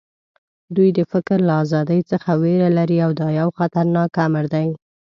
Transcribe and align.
دوی 0.75 0.89
د 0.97 0.99
فکر 1.11 1.37
له 1.47 1.53
ازادۍ 1.63 2.01
څخه 2.11 2.29
وېره 2.41 2.69
لري 2.77 2.97
او 3.05 3.11
دا 3.19 3.27
یو 3.39 3.49
خطرناک 3.57 4.11
امر 4.25 4.45
دی 4.53 4.67